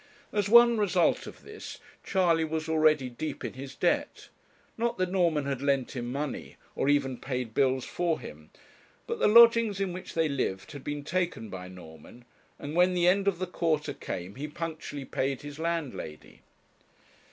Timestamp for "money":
6.11-6.55